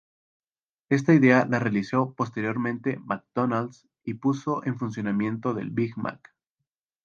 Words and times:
Esta 0.89 1.13
idea 1.13 1.45
la 1.47 1.59
realizó 1.59 2.15
posteriormente 2.15 2.97
McDonalds 3.01 3.87
y 4.03 4.15
puso 4.15 4.65
en 4.65 4.79
funcionamiento 4.79 5.53
del 5.53 5.69
Big 5.69 5.95
Mac. 5.95 6.33